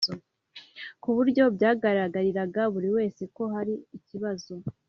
kuburyo 1.01 1.43
byagaragariraga 1.55 2.61
buri 2.73 2.89
wesw 2.95 3.21
ko 3.35 3.43
hari 3.53 3.73
ikibazo 3.97 4.53